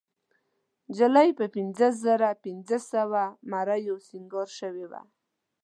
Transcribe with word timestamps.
نجلۍ 0.89 1.29
په 1.39 1.45
پينځهزرهپینځهسوو 1.55 3.23
مریو 3.51 3.95
سینګار 4.07 4.49
شوې 4.59 4.85
وه. 4.91 5.01